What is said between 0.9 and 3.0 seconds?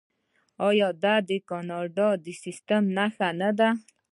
دا د کاناډا د سیستم